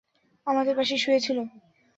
[0.47, 1.37] আমাদের পাশেই শুয়ে ছিল!